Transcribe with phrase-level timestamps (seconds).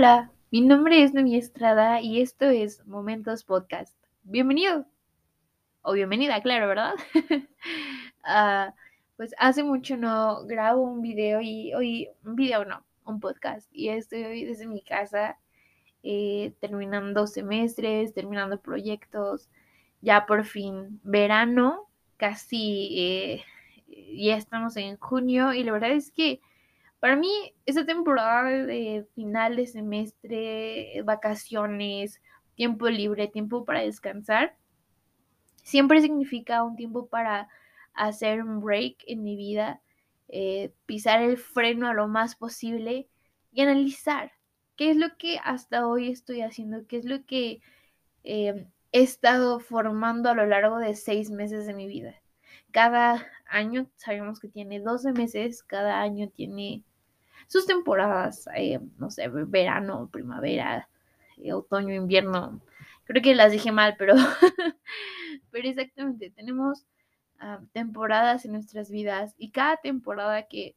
[0.00, 3.94] Hola, mi nombre es Noemí Estrada y esto es Momentos Podcast.
[4.22, 4.86] Bienvenido.
[5.82, 6.94] O bienvenida, claro, ¿verdad?
[8.24, 8.74] Ah,
[9.18, 13.68] pues hace mucho no grabo un video y hoy, un video no, un podcast.
[13.74, 15.36] Y estoy desde mi casa
[16.02, 19.50] eh, terminando semestres, terminando proyectos.
[20.00, 23.44] Ya por fin verano, casi eh,
[24.16, 26.40] ya estamos en junio y la verdad es que
[27.00, 32.20] para mí, esa temporada de final de semestre, vacaciones,
[32.54, 34.56] tiempo libre, tiempo para descansar,
[35.62, 37.48] siempre significa un tiempo para
[37.94, 39.80] hacer un break en mi vida,
[40.28, 43.08] eh, pisar el freno a lo más posible
[43.50, 44.32] y analizar
[44.76, 47.60] qué es lo que hasta hoy estoy haciendo, qué es lo que
[48.24, 52.14] eh, he estado formando a lo largo de seis meses de mi vida.
[52.72, 56.84] Cada año sabemos que tiene 12 meses, cada año tiene
[57.50, 60.88] sus temporadas, eh, no sé, verano, primavera,
[61.36, 62.60] eh, otoño, invierno.
[63.02, 64.14] Creo que las dije mal, pero,
[65.50, 66.86] pero exactamente, tenemos
[67.40, 70.76] ah, temporadas en nuestras vidas y cada temporada que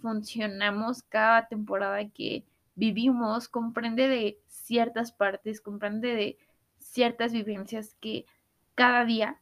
[0.00, 2.44] funcionamos, cada temporada que
[2.76, 6.38] vivimos, comprende de ciertas partes, comprende de
[6.78, 8.26] ciertas vivencias que
[8.76, 9.40] cada día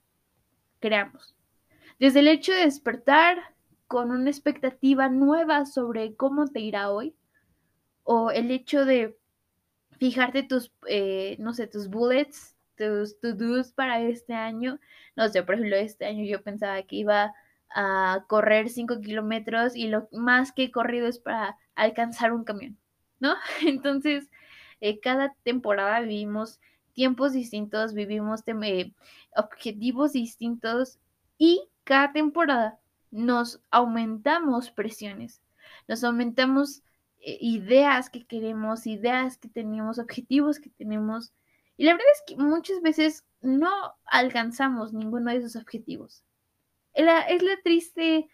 [0.81, 1.35] creamos.
[1.99, 3.52] Desde el hecho de despertar
[3.93, 7.15] con una expectativa nueva sobre cómo te irá hoy,
[8.05, 9.19] o el hecho de
[9.99, 14.81] fijarte tus, eh, no sé, tus bullets, tus to-dos para este año.
[15.15, 17.35] No sé, por ejemplo, este año yo pensaba que iba
[17.69, 22.79] a correr 5 kilómetros y lo más que he corrido es para alcanzar un camión,
[23.21, 23.35] ¿no?
[23.67, 24.31] Entonces,
[24.81, 26.61] eh, cada temporada vivimos
[26.95, 28.43] tiempos distintos, vivimos
[29.37, 30.99] objetivos distintos
[31.37, 32.79] y cada temporada
[33.13, 35.43] nos aumentamos presiones,
[35.87, 36.83] nos aumentamos
[37.21, 41.33] eh, ideas que queremos, ideas que tenemos, objetivos que tenemos.
[41.77, 43.71] Y la verdad es que muchas veces no
[44.07, 46.25] alcanzamos ninguno de esos objetivos.
[46.95, 47.27] Es la,
[47.63, 48.29] triste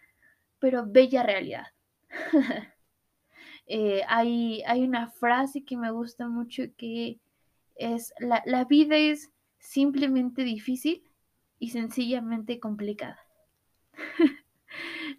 [0.57, 1.67] pero bella realidad.
[3.71, 7.19] Eh, hay, una frase que me gusta mucho que
[7.75, 9.29] es, la vida es
[9.59, 11.03] simplemente difícil
[11.59, 13.19] y sencillamente complicada.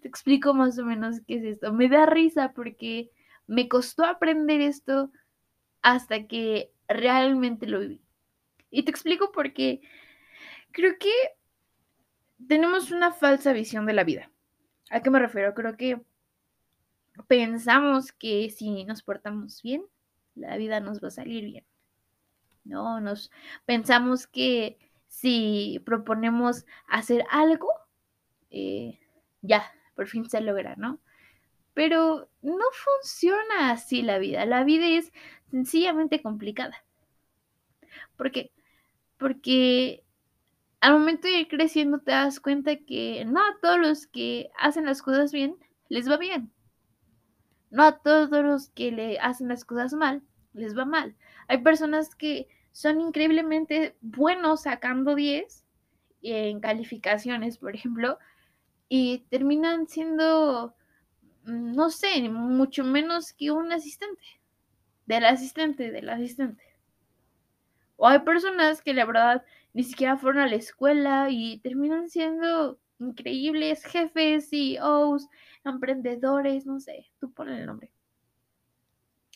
[0.01, 1.73] Te explico más o menos qué es esto.
[1.73, 3.11] Me da risa porque
[3.47, 5.11] me costó aprender esto
[5.81, 8.01] hasta que realmente lo viví.
[8.69, 9.81] Y te explico porque
[10.71, 11.11] creo que
[12.47, 14.31] tenemos una falsa visión de la vida.
[14.89, 15.53] ¿A qué me refiero?
[15.53, 16.01] Creo que
[17.27, 19.83] pensamos que si nos portamos bien,
[20.35, 21.65] la vida nos va a salir bien.
[22.63, 23.31] No, nos
[23.65, 27.69] pensamos que si proponemos hacer algo,
[28.49, 28.99] eh,
[29.41, 29.63] ya,
[29.95, 30.99] por fin se logra, ¿no?
[31.73, 34.45] Pero no funciona así la vida.
[34.45, 35.11] La vida es
[35.49, 36.83] sencillamente complicada.
[38.17, 38.51] ¿Por qué?
[39.17, 40.03] Porque
[40.79, 44.85] al momento de ir creciendo te das cuenta que no a todos los que hacen
[44.85, 45.55] las cosas bien
[45.89, 46.51] les va bien.
[47.69, 51.15] No a todos los que le hacen las cosas mal les va mal.
[51.47, 55.65] Hay personas que son increíblemente buenos sacando 10
[56.21, 58.17] en calificaciones, por ejemplo,
[58.93, 60.75] y terminan siendo,
[61.45, 64.21] mm, no sé, mucho menos que un asistente,
[65.05, 66.61] del asistente, del asistente.
[67.95, 72.79] O hay personas que la verdad ni siquiera fueron a la escuela y terminan siendo
[72.99, 75.29] increíbles jefes, CEOs,
[75.63, 77.93] emprendedores, no sé, tú pones el nombre.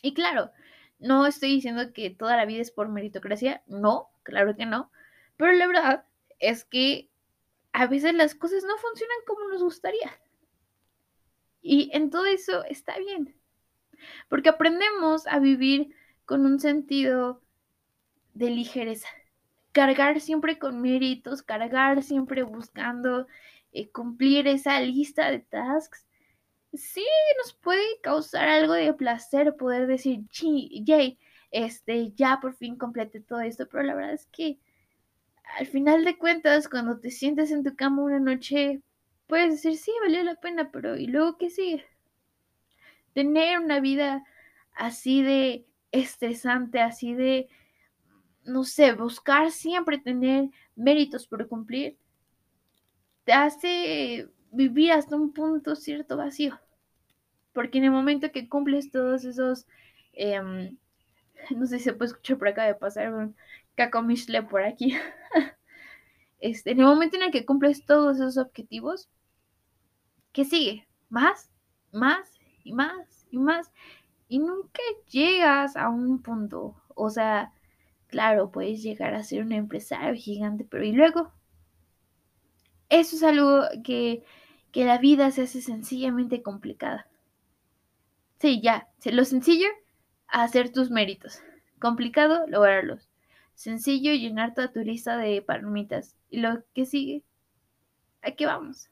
[0.02, 0.50] Y claro,
[0.98, 4.90] no estoy diciendo que toda la vida es por meritocracia, no, claro que no,
[5.38, 6.04] pero la verdad
[6.40, 7.08] es que
[7.78, 10.10] a veces las cosas no funcionan como nos gustaría.
[11.60, 13.36] Y en todo eso está bien.
[14.30, 15.94] Porque aprendemos a vivir
[16.24, 17.42] con un sentido
[18.32, 19.08] de ligereza.
[19.72, 23.26] Cargar siempre con méritos, cargar siempre buscando
[23.72, 26.06] eh, cumplir esa lista de tasks.
[26.72, 27.04] Sí,
[27.44, 31.18] nos puede causar algo de placer poder decir, yay,
[31.50, 34.58] este, ya por fin completé todo esto, pero la verdad es que
[35.58, 38.82] al final de cuentas, cuando te sientes en tu cama una noche,
[39.26, 41.84] puedes decir, sí, valió la pena, pero ¿y luego qué sigue?
[43.14, 44.24] Tener una vida
[44.74, 47.48] así de estresante, así de,
[48.44, 51.96] no sé, buscar siempre tener méritos por cumplir,
[53.24, 56.60] te hace vivir hasta un punto cierto vacío.
[57.52, 59.66] Porque en el momento que cumples todos esos,
[60.12, 60.76] em,
[61.56, 63.32] no sé si se puede escuchar por acá de pasar
[63.76, 64.96] un cacomishle por aquí.
[66.40, 69.08] este, en el momento en el que cumples todos esos objetivos,
[70.32, 70.86] ¿qué sigue?
[71.08, 71.50] Más,
[71.92, 72.32] más
[72.64, 73.70] y más y más.
[74.28, 74.80] y nunca
[75.10, 76.74] llegas a un punto.
[76.94, 77.52] O sea,
[78.08, 81.32] claro, puedes llegar a ser un empresario gigante, pero ¿y luego?
[82.88, 84.24] Eso es algo que,
[84.72, 87.08] que la vida se hace sencillamente complicada.
[88.38, 89.68] Sí, ya, lo sencillo,
[90.28, 91.40] hacer tus méritos.
[91.80, 93.08] Complicado, lograrlos.
[93.56, 96.14] Sencillo, llenar toda tu lista de palomitas.
[96.28, 97.24] Y lo que sigue,
[98.20, 98.90] aquí vamos.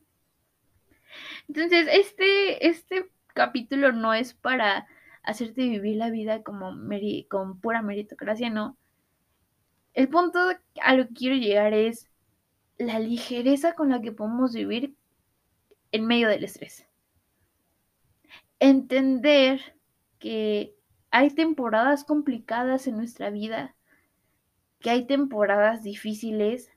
[1.48, 4.86] Entonces, este, este capítulo no es para
[5.22, 6.72] hacerte vivir la vida como
[7.28, 8.78] con pura meritocracia, no.
[9.92, 10.38] El punto
[10.82, 12.08] a lo que quiero llegar es
[12.78, 14.96] la ligereza con la que podemos vivir
[15.92, 16.86] en medio del estrés.
[18.60, 19.78] Entender
[20.18, 20.74] que
[21.10, 23.76] hay temporadas complicadas en nuestra vida,
[24.84, 26.70] que hay temporadas difíciles,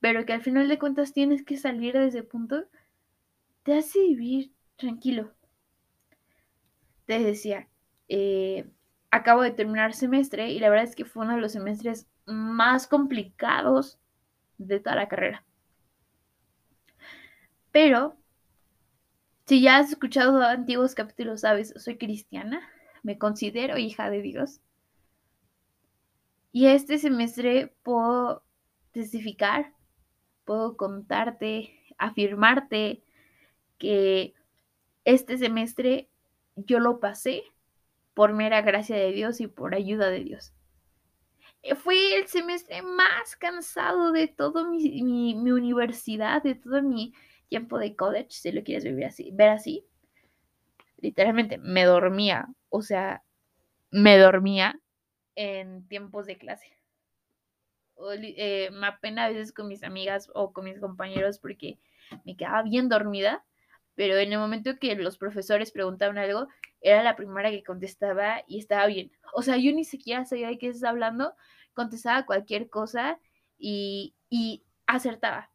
[0.00, 2.64] pero que al final de cuentas tienes que salir de ese punto,
[3.62, 5.30] te hace vivir tranquilo.
[7.04, 7.68] Te decía,
[8.08, 8.70] eh,
[9.10, 12.86] acabo de terminar semestre y la verdad es que fue uno de los semestres más
[12.86, 13.98] complicados
[14.56, 15.44] de toda la carrera.
[17.70, 18.16] Pero,
[19.44, 22.62] si ya has escuchado antiguos capítulos, sabes, soy cristiana,
[23.02, 24.62] me considero hija de Dios.
[26.54, 28.44] Y este semestre puedo
[28.92, 29.72] testificar,
[30.44, 33.02] puedo contarte, afirmarte
[33.76, 34.34] que
[35.04, 36.08] este semestre
[36.54, 37.42] yo lo pasé
[38.14, 40.54] por mera gracia de Dios y por ayuda de Dios.
[41.62, 47.14] Eh, fue el semestre más cansado de toda mi, universidad, de todo mi
[47.48, 49.84] tiempo de college, si lo quieres ver así, ver así.
[50.98, 53.24] Literalmente me dormía, o sea,
[53.90, 54.80] me dormía
[55.36, 56.78] en tiempos de clase.
[58.18, 61.78] Eh, me apena a veces con mis amigas o con mis compañeros porque
[62.24, 63.44] me quedaba bien dormida,
[63.94, 66.48] pero en el momento que los profesores preguntaban algo,
[66.80, 69.12] era la primera que contestaba y estaba bien.
[69.32, 71.34] O sea, yo ni siquiera sabía de qué estaba hablando,
[71.72, 73.18] contestaba cualquier cosa
[73.58, 75.50] y, y acertaba.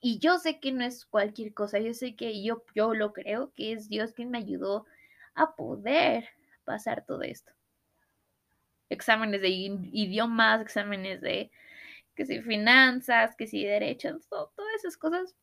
[0.00, 3.52] Y yo sé que no es cualquier cosa, yo sé que yo, yo lo creo,
[3.54, 4.86] que es Dios quien me ayudó
[5.34, 6.28] a poder
[6.64, 7.52] pasar todo esto.
[8.90, 11.50] Exámenes de idiomas, exámenes de
[12.14, 15.34] que si finanzas, que si derechos, todas esas cosas.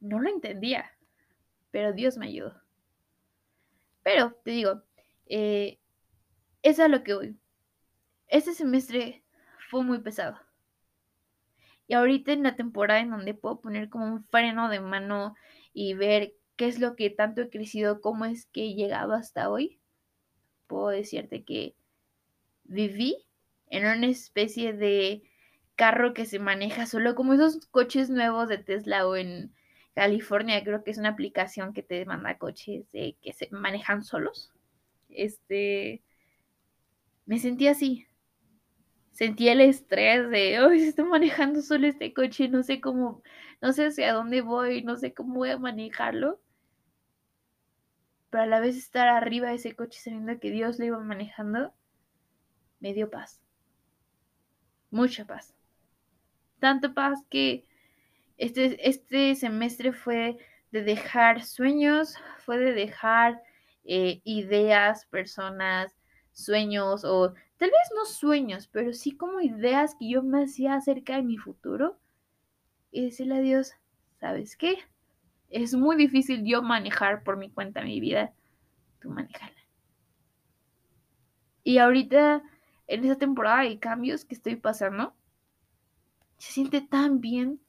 [0.00, 0.90] No lo entendía,
[1.70, 2.60] pero Dios me ayudó.
[4.02, 4.82] Pero, te digo,
[5.26, 5.78] eh,
[6.62, 7.36] es a lo que voy.
[8.26, 9.22] Este semestre
[9.70, 10.38] fue muy pesado.
[11.86, 15.34] Y ahorita en la temporada en donde puedo poner como un freno de mano
[15.72, 19.50] y ver qué es lo que tanto he crecido, cómo es que he llegado hasta
[19.50, 19.80] hoy,
[20.66, 21.76] puedo decirte que
[22.64, 23.16] viví
[23.68, 25.22] en una especie de
[25.76, 29.52] carro que se maneja solo como esos coches nuevos de Tesla o en
[29.94, 34.52] California creo que es una aplicación que te manda coches que se manejan solos.
[35.08, 36.02] Este,
[37.26, 38.06] me sentí así.
[39.12, 43.22] Sentí el estrés de, hoy se está manejando solo este coche, no sé cómo,
[43.60, 46.40] no sé hacia dónde voy, no sé cómo voy a manejarlo.
[48.30, 51.74] Pero a la vez estar arriba de ese coche sabiendo que Dios lo iba manejando,
[52.82, 53.40] me dio paz.
[54.90, 55.54] Mucha paz.
[56.58, 57.64] Tanto paz que
[58.36, 60.36] este, este semestre fue
[60.72, 63.40] de dejar sueños, fue de dejar
[63.84, 65.96] eh, ideas, personas,
[66.32, 71.16] sueños o tal vez no sueños, pero sí como ideas que yo me hacía acerca
[71.16, 71.98] de mi futuro
[72.90, 73.74] y decirle a Dios,
[74.18, 74.76] ¿sabes qué?
[75.50, 78.32] Es muy difícil yo manejar por mi cuenta mi vida,
[79.00, 79.52] tú manejala.
[81.64, 82.42] Y ahorita,
[82.86, 85.14] en esa temporada de cambios que estoy pasando,
[86.38, 87.60] se siente tan bien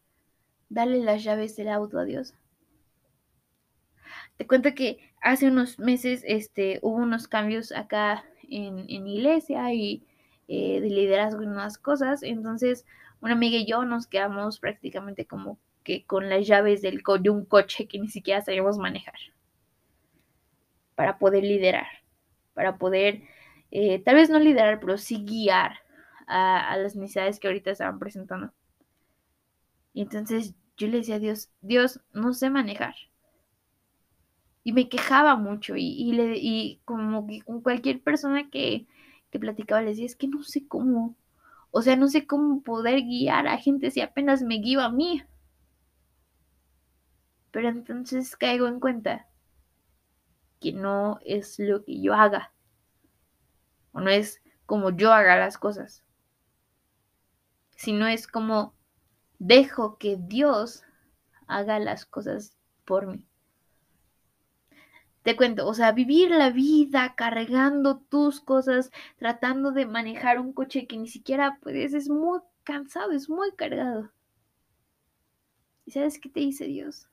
[0.70, 2.34] darle las llaves del auto a Dios.
[4.38, 10.06] Te cuento que hace unos meses este, hubo unos cambios acá en, en iglesia y
[10.48, 12.24] eh, de liderazgo y unas cosas.
[12.24, 12.86] Entonces,
[13.22, 17.46] una amiga y yo nos quedamos prácticamente como que con las llaves del de un
[17.46, 19.16] coche que ni siquiera sabíamos manejar.
[20.96, 21.88] Para poder liderar.
[22.54, 23.22] Para poder,
[23.76, 25.80] eh, tal vez no liderar, pero sí guiar
[26.28, 28.54] a, las necesidades que ahorita estaban presentando.
[29.94, 32.94] Y entonces yo le decía a Dios, Dios, no sé manejar.
[34.64, 38.86] Y me quejaba mucho y, le, y como que con cualquier persona que,
[39.32, 41.16] que platicaba le decía, es que no sé cómo,
[41.72, 45.24] o sea, no sé cómo poder guiar a gente si apenas me guío a mí.
[47.50, 49.28] Pero entonces caigo en cuenta
[50.62, 52.53] que no es lo que yo haga,
[53.94, 56.04] o no es como yo haga las cosas,
[57.76, 58.76] sino es como
[59.40, 60.84] dejo que Dios
[61.48, 63.28] haga las cosas por mí.
[65.24, 70.86] te cuento, o sea, vivir la vida cargando tus cosas, tratando de manejar un coche
[70.86, 74.12] que ni siquiera puedes, es muy cansado, es muy cargado.
[75.86, 77.08] ¿Y sabes qué te dice Dios?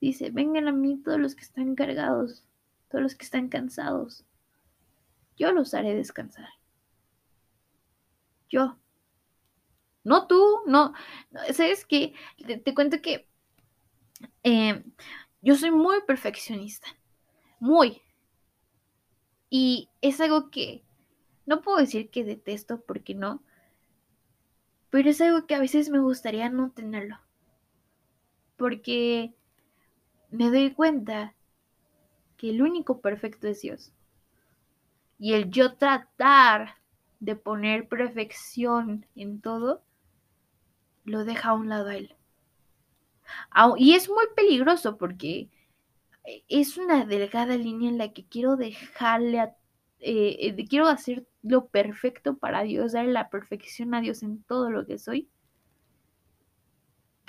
[0.00, 2.44] Dice, vengan a mí todos los que están cargados,
[2.88, 4.24] todos los que están cansados.
[5.36, 6.48] Yo los haré descansar.
[8.48, 8.78] Yo.
[10.04, 10.92] No tú, no.
[11.52, 12.14] ¿Sabes qué?
[12.46, 13.26] Te, cuento que
[14.42, 14.84] eh,
[15.40, 16.88] yo soy muy perfeccionista.
[17.58, 18.02] Muy.
[19.48, 20.84] Y es algo que
[21.46, 23.42] no puedo decir que detesto porque no.
[24.90, 27.18] Pero es algo que a veces me gustaría no tenerlo.
[28.56, 29.34] Porque
[30.30, 31.34] me doy cuenta
[32.36, 33.92] que el único perfecto es Dios.
[35.24, 36.74] Y el yo tratar
[37.18, 39.82] de poner perfección en todo,
[41.04, 42.14] lo deja a un lado a Él.
[43.78, 45.48] Y es muy peligroso porque
[46.50, 49.56] es una delgada línea en la que quiero dejarle a,
[50.00, 54.70] eh, eh, quiero hacer lo perfecto para Dios, darle la perfección a Dios en todo
[54.70, 55.30] lo que soy.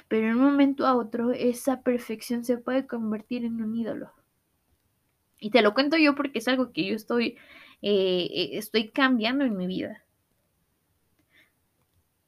[0.10, 4.12] Pero en un momento a otro esa perfección se puede convertir en un ídolo.
[5.40, 7.38] Y te lo cuento yo porque es algo que yo estoy,
[7.82, 10.04] eh, estoy cambiando en mi vida.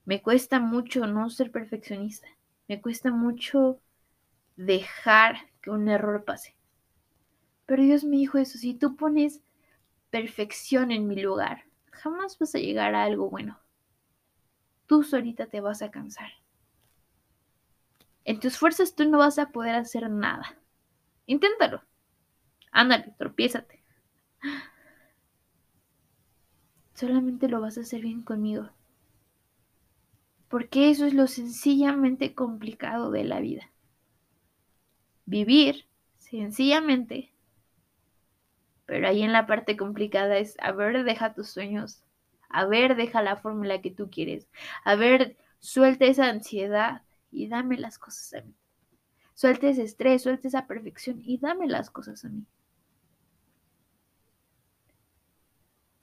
[0.06, 2.28] Me cuesta mucho no ser perfeccionista.
[2.68, 3.80] Me cuesta mucho
[4.56, 6.56] dejar que un error pase.
[7.66, 9.42] Pero Dios me dijo eso, si tú pones
[10.10, 13.60] perfección en mi lugar, jamás vas a llegar a algo bueno.
[14.86, 16.30] Tú solita te vas a cansar.
[18.24, 20.58] En tus fuerzas tú no vas a poder hacer nada.
[21.26, 21.82] Inténtalo.
[22.72, 23.84] Ándale, tropiézate.
[26.98, 28.72] Solamente lo vas a hacer bien conmigo
[30.48, 33.70] porque eso es lo sencillamente complicado de la vida.
[35.26, 35.86] Vivir
[36.18, 37.32] sencillamente,
[38.88, 42.02] pero ahí en la parte complicada es, a ver, deja tus sueños,
[42.50, 44.48] a ver, deja la fórmula que tú quieres,
[44.84, 48.56] a ver, suelta esa ansiedad y dame las cosas a mí.
[49.36, 52.46] Suelta ese estrés, suelta esa perfección y dame las cosas a mí.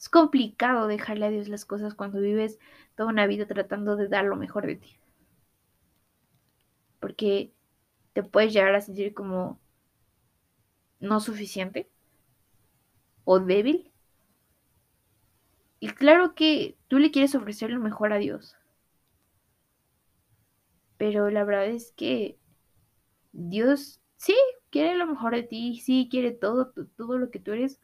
[0.05, 2.59] Es complicado dejarle a Dios las cosas cuando vives
[2.95, 4.99] toda una vida tratando de dar lo mejor de ti.
[7.01, 7.55] Porque
[8.13, 9.59] te puedes llegar a sentir como
[11.01, 11.89] no suficiente
[13.25, 13.91] o débil.
[15.81, 18.59] Y claro que tú le quieres ofrecer lo mejor a Dios.
[20.99, 22.39] Pero la verdad es que
[23.33, 24.37] Dios sí
[24.69, 27.81] quiere lo mejor de ti, sí quiere todo, todo lo que tú eres,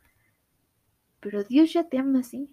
[1.21, 2.51] pero Dios ya te ama así.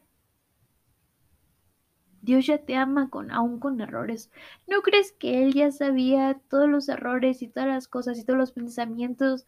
[2.21, 4.29] Dios ya te ama con, aún con errores.
[4.67, 8.37] ¿No crees que Él ya sabía todos los errores y todas las cosas y todos
[8.37, 9.45] los pensamientos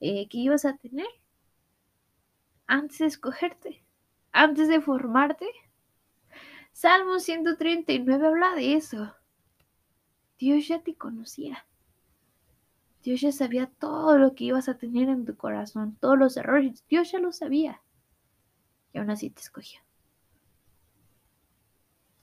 [0.00, 1.06] eh, que ibas a tener?
[2.66, 3.84] Antes de escogerte,
[4.32, 5.46] antes de formarte.
[6.72, 9.14] Salmo 139 habla de eso.
[10.38, 11.66] Dios ya te conocía.
[13.02, 16.84] Dios ya sabía todo lo que ibas a tener en tu corazón, todos los errores.
[16.88, 17.83] Dios ya lo sabía
[18.94, 19.80] y aún así te escogió.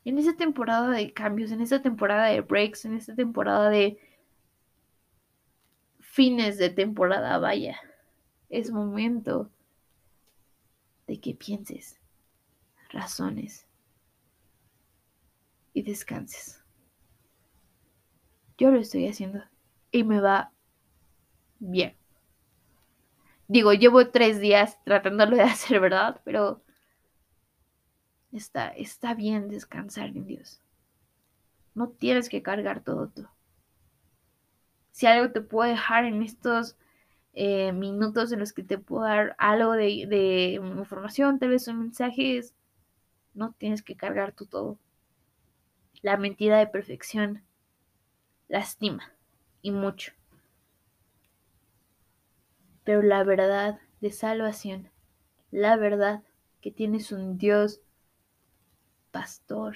[0.03, 3.99] En esa temporada de cambios, en esa temporada de breaks, en esa temporada de
[5.99, 7.79] fines de temporada, vaya,
[8.49, 9.51] es momento
[11.05, 11.99] de que pienses,
[12.89, 13.67] razones
[15.73, 16.63] y descanses.
[18.57, 19.43] Yo lo estoy haciendo
[19.91, 20.51] y me va
[21.59, 22.00] bien.
[23.51, 26.21] Digo, llevo tres días tratándolo de hacer, ¿verdad?
[26.23, 26.63] Pero
[28.31, 30.61] está, está bien descansar en Dios.
[31.75, 33.27] No tienes que cargar todo tú.
[34.93, 36.77] Si algo te puede dejar en estos
[37.33, 41.79] eh, minutos en los que te puedo dar algo de, de información, tal vez un
[41.79, 42.55] mensaje, es,
[43.33, 44.79] no tienes que cargar tú todo.
[46.01, 47.43] La mentira de perfección
[48.47, 49.11] lastima
[49.61, 50.13] y mucho
[52.83, 54.89] pero la verdad de salvación,
[55.51, 56.23] la verdad
[56.61, 57.81] que tienes un Dios
[59.11, 59.75] pastor,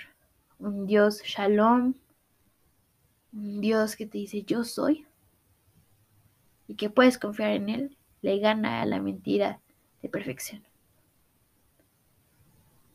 [0.59, 1.95] un Dios shalom,
[3.33, 5.05] un Dios que te dice yo soy
[6.67, 9.59] y que puedes confiar en Él, le gana a la mentira
[10.01, 10.63] de perfección.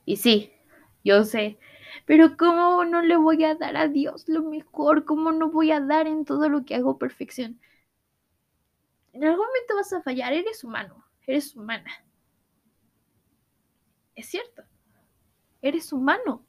[0.05, 0.53] Y sí,
[1.05, 1.59] yo sé,
[2.05, 5.05] pero ¿cómo no le voy a dar a Dios lo mejor?
[5.05, 7.61] ¿Cómo no voy a dar en todo lo que hago perfección?
[9.13, 11.91] En algún momento vas a fallar, eres humano, eres humana.
[14.15, 14.63] Es cierto,
[15.63, 16.45] eres humano.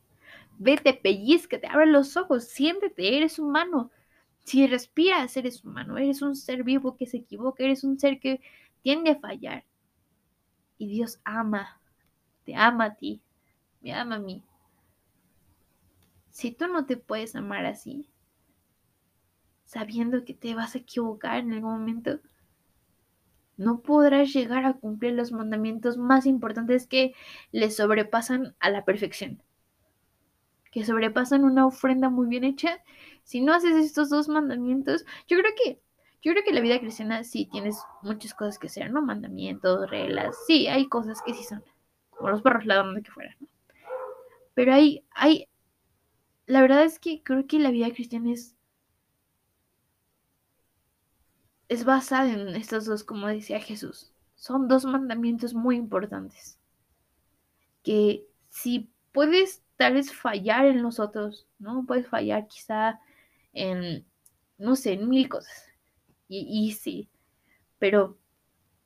[0.57, 3.89] Vete, te abre los ojos, siéntete, eres humano.
[4.43, 8.41] Si respiras, eres humano, eres un ser vivo que se equivoca, eres un ser que
[8.81, 9.65] tiende a fallar.
[10.77, 11.79] Y Dios ama,
[12.43, 13.21] te ama a ti,
[13.81, 14.43] me ama a mí.
[16.29, 18.09] Si tú no te puedes amar así,
[19.65, 22.19] sabiendo que te vas a equivocar en algún momento,
[23.61, 27.13] no podrás llegar a cumplir los mandamientos más importantes que
[27.51, 29.41] le sobrepasan a la perfección,
[30.71, 32.83] que sobrepasan una ofrenda muy bien hecha.
[33.23, 35.79] Si no haces estos dos mandamientos, yo creo que
[36.23, 39.01] yo creo que la vida cristiana sí tienes muchas cosas que hacer, ¿no?
[39.01, 41.63] Mandamientos, reglas, sí, hay cosas que sí son,
[42.11, 43.47] como los perros ladrones que fuera, ¿no?
[44.53, 45.47] Pero hay, hay,
[46.45, 48.55] la verdad es que creo que la vida cristiana es
[51.71, 54.11] es basada en estos dos, como decía Jesús.
[54.35, 56.59] Son dos mandamientos muy importantes.
[57.81, 61.85] Que si puedes tal vez fallar en los otros, ¿no?
[61.87, 62.99] Puedes fallar quizá
[63.53, 64.05] en,
[64.57, 65.71] no sé, en mil cosas.
[66.27, 67.09] Y, sí,
[67.79, 68.17] pero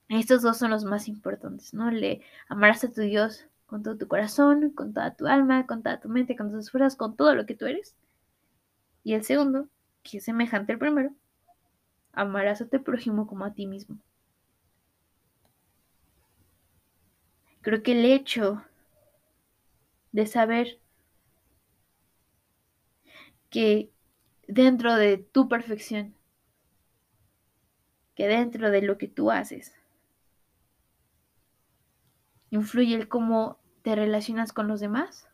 [0.07, 1.89] estos dos son los más importantes, ¿no?
[1.89, 5.99] Le amarás a tu Dios con todo tu corazón, con toda tu alma, con toda
[5.99, 7.95] tu mente, con tus fuerzas, con todo lo que tú eres.
[9.03, 9.69] Y el segundo,
[10.03, 11.15] que es semejante al primero,
[12.15, 13.99] amarás a tu prójimo como a ti mismo.
[17.61, 18.63] Creo que el hecho
[20.11, 20.79] de saber
[23.49, 23.91] que
[24.47, 26.15] dentro de tu perfección,
[28.15, 29.73] que dentro de lo que tú haces,
[32.49, 35.27] influye el cómo te relacionas con los demás,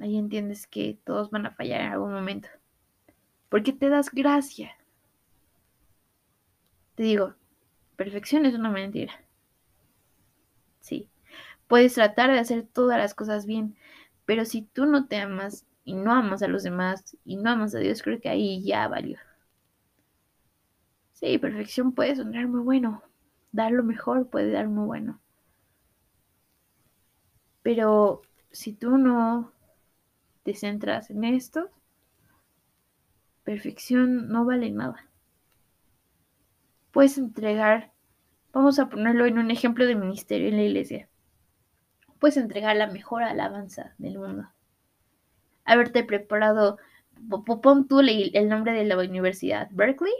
[0.00, 2.48] ahí entiendes que todos van a fallar en algún momento.
[3.48, 4.76] Porque te das gracia.
[7.00, 7.34] Te digo,
[7.96, 9.24] perfección es una mentira.
[10.80, 11.08] Sí,
[11.66, 13.74] puedes tratar de hacer todas las cosas bien,
[14.26, 17.74] pero si tú no te amas y no amas a los demás y no amas
[17.74, 19.16] a Dios, creo que ahí ya valió.
[21.14, 23.02] Sí, perfección puede sonar muy bueno.
[23.50, 25.22] Dar lo mejor puede dar muy bueno.
[27.62, 29.54] Pero si tú no
[30.42, 31.70] te centras en esto,
[33.42, 35.09] perfección no vale nada
[36.90, 37.92] puedes entregar,
[38.52, 41.08] vamos a ponerlo en un ejemplo de ministerio en la iglesia,
[42.18, 44.48] puedes entregar la mejor alabanza del mundo.
[45.64, 46.78] Haberte preparado,
[47.28, 50.12] pon tú el nombre de la universidad, Berkeley,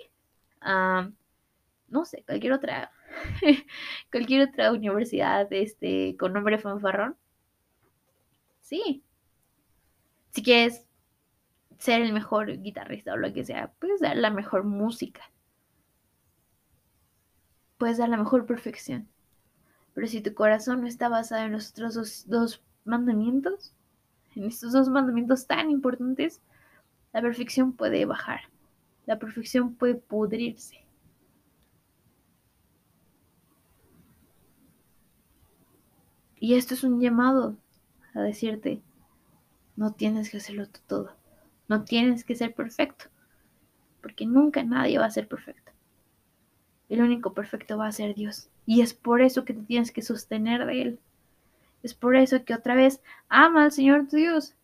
[0.63, 2.93] no sé, cualquier otra,
[4.11, 7.17] cualquier otra universidad este, con nombre fanfarrón.
[8.61, 9.03] Sí.
[10.31, 10.87] Si quieres
[11.79, 15.23] ser el mejor guitarrista o lo que sea, puedes dar la mejor música
[17.81, 19.09] puedes dar la mejor perfección.
[19.95, 23.75] Pero si tu corazón no está basado en los otros dos, mandamientos,
[24.37, 26.43] en estos dos mandamientos tan importantes,
[27.15, 28.41] la perfección puede bajar.
[29.07, 30.85] La perfección puede pudrirse.
[36.39, 37.57] Y esto es un llamado
[38.15, 38.83] a decirte,
[39.77, 41.17] no tienes que hacerlo todo.
[41.67, 43.07] No tienes que ser perfecto.
[44.03, 45.70] Porque nunca nadie va a ser perfecto
[46.91, 48.51] el único perfecto va a ser Dios.
[48.67, 50.99] Y es por eso que te tienes que sostener de Él.
[51.85, 54.55] Es por eso que otra vez ama al Señor tu Dios.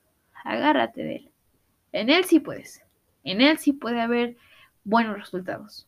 [0.45, 1.31] Agárrate de Él.
[1.93, 2.83] En Él sí puedes.
[3.23, 4.37] En Él sí puede haber
[4.83, 5.87] buenos resultados.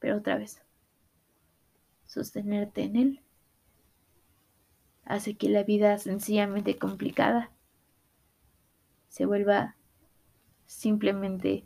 [0.00, 0.60] Pero otra vez,
[2.06, 3.20] sostenerte en Él
[5.04, 7.50] hace que la vida sencillamente complicada
[9.08, 9.76] se vuelva
[10.66, 11.64] simplemente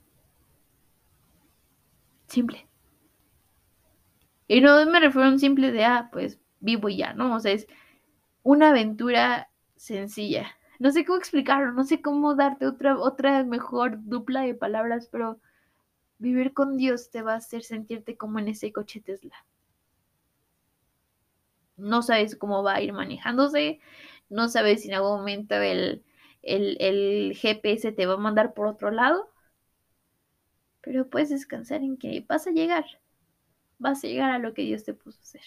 [2.26, 2.66] simple.
[4.48, 7.34] Y no me refiero a un simple de, ah, pues vivo y ya, ¿no?
[7.34, 7.66] O sea, es
[8.42, 10.56] una aventura sencilla.
[10.78, 15.40] No sé cómo explicarlo, no sé cómo darte otra, otra mejor dupla de palabras, pero
[16.18, 19.44] vivir con Dios te va a hacer sentirte como en ese coche Tesla.
[21.76, 23.80] No sabes cómo va a ir manejándose,
[24.28, 26.04] no sabes si en algún momento el,
[26.42, 29.28] el, el GPS te va a mandar por otro lado,
[30.82, 32.84] pero puedes descansar en que vas a llegar
[33.78, 35.42] vas a llegar a lo que Dios te puso a hacer.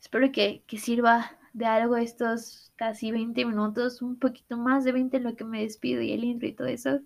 [0.00, 5.24] Espero que, sirva de algo estos casi 20 minutos, un poquito más de 20 en
[5.24, 7.00] lo que me despido y el intro y todo eso.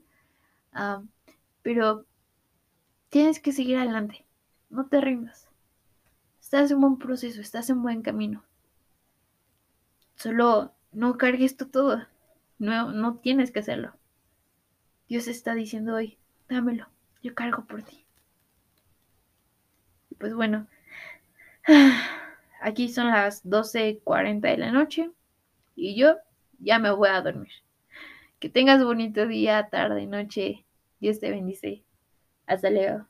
[0.72, 1.03] Ah,
[1.62, 2.07] pero
[3.09, 4.24] tienes que seguir adelante,
[4.70, 5.48] no te rindas.
[6.40, 8.44] Estás en buen proceso, estás en buen camino.
[10.14, 12.07] Solo no cargues esto todo.
[12.59, 13.96] No, no tienes que hacerlo.
[15.09, 16.87] Dios está diciendo hoy, dámelo,
[17.22, 18.04] yo cargo por ti
[20.18, 20.66] pues bueno,
[22.61, 25.11] aquí son las 12.40 de la noche
[25.77, 26.16] y yo
[26.59, 27.53] ya me voy a dormir.
[28.38, 30.66] Que tengas bonito día, tarde, noche.
[31.00, 31.85] Dios te bendice.
[32.46, 33.07] Hasta luego.